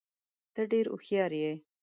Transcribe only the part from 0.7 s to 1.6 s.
ډېر هوښیار یې.